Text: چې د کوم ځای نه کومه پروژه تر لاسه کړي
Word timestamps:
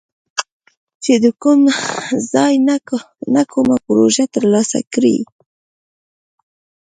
چې 1.03 1.13
د 1.23 1.25
کوم 1.41 1.61
ځای 2.33 2.53
نه 3.35 3.43
کومه 3.51 3.77
پروژه 3.85 4.25
تر 4.33 4.43
لاسه 4.53 4.79
کړي 4.93 5.17